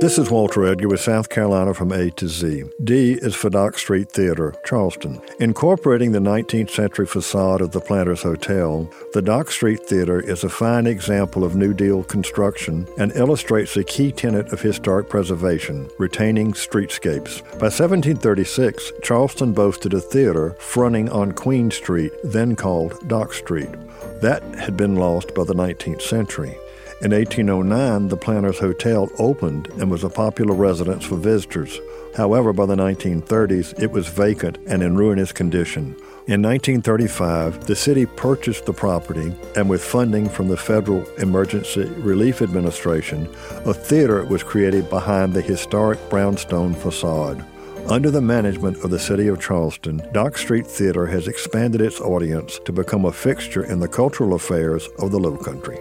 This 0.00 0.16
is 0.16 0.30
Walter 0.30 0.64
Edgar 0.64 0.88
with 0.88 1.02
South 1.02 1.28
Carolina 1.28 1.74
from 1.74 1.92
A 1.92 2.10
to 2.12 2.26
Z. 2.26 2.64
D 2.82 3.18
is 3.20 3.34
for 3.34 3.50
Dock 3.50 3.76
Street 3.76 4.10
Theater, 4.10 4.54
Charleston. 4.64 5.20
Incorporating 5.40 6.12
the 6.12 6.18
19th 6.20 6.70
century 6.70 7.04
facade 7.04 7.60
of 7.60 7.72
the 7.72 7.82
Planters 7.82 8.22
Hotel, 8.22 8.90
the 9.12 9.20
Dock 9.20 9.50
Street 9.50 9.80
Theater 9.80 10.18
is 10.18 10.42
a 10.42 10.48
fine 10.48 10.86
example 10.86 11.44
of 11.44 11.54
New 11.54 11.74
Deal 11.74 12.02
construction 12.02 12.88
and 12.96 13.12
illustrates 13.12 13.76
a 13.76 13.84
key 13.84 14.10
tenet 14.10 14.50
of 14.54 14.62
historic 14.62 15.10
preservation, 15.10 15.90
retaining 15.98 16.54
streetscapes. 16.54 17.42
By 17.58 17.68
1736, 17.68 18.92
Charleston 19.02 19.52
boasted 19.52 19.92
a 19.92 20.00
theater 20.00 20.56
fronting 20.60 21.10
on 21.10 21.32
Queen 21.32 21.70
Street, 21.70 22.12
then 22.24 22.56
called 22.56 23.06
Dock 23.06 23.34
Street. 23.34 23.68
That 24.22 24.42
had 24.54 24.78
been 24.78 24.96
lost 24.96 25.34
by 25.34 25.44
the 25.44 25.54
19th 25.54 26.00
century. 26.00 26.56
In 27.02 27.12
1809, 27.12 28.08
the 28.08 28.16
Planters 28.18 28.58
Hotel 28.58 29.10
opened 29.18 29.68
and 29.78 29.90
was 29.90 30.04
a 30.04 30.10
popular 30.10 30.54
residence 30.54 31.02
for 31.02 31.16
visitors. 31.16 31.80
However, 32.14 32.52
by 32.52 32.66
the 32.66 32.76
1930s, 32.76 33.82
it 33.82 33.90
was 33.90 34.06
vacant 34.06 34.58
and 34.66 34.82
in 34.82 34.98
ruinous 34.98 35.32
condition. 35.32 35.96
In 36.26 36.42
1935, 36.42 37.64
the 37.64 37.74
city 37.74 38.04
purchased 38.04 38.66
the 38.66 38.74
property, 38.74 39.34
and 39.56 39.70
with 39.70 39.82
funding 39.82 40.28
from 40.28 40.48
the 40.48 40.58
Federal 40.58 41.08
Emergency 41.16 41.84
Relief 41.84 42.42
Administration, 42.42 43.26
a 43.64 43.72
theater 43.72 44.22
was 44.26 44.42
created 44.42 44.90
behind 44.90 45.32
the 45.32 45.40
historic 45.40 45.98
brownstone 46.10 46.74
facade. 46.74 47.42
Under 47.88 48.10
the 48.10 48.20
management 48.20 48.84
of 48.84 48.90
the 48.90 48.98
City 48.98 49.26
of 49.28 49.40
Charleston, 49.40 50.02
Dock 50.12 50.36
Street 50.36 50.66
Theater 50.66 51.06
has 51.06 51.28
expanded 51.28 51.80
its 51.80 51.98
audience 51.98 52.60
to 52.66 52.72
become 52.72 53.06
a 53.06 53.12
fixture 53.12 53.64
in 53.64 53.80
the 53.80 53.88
cultural 53.88 54.34
affairs 54.34 54.86
of 54.98 55.12
the 55.12 55.18
Low 55.18 55.38
Country. 55.38 55.78